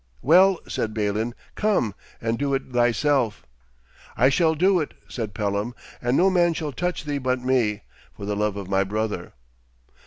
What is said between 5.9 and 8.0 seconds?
'and no man shall touch thee but me,